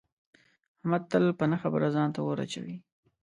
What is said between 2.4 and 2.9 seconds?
اچوي.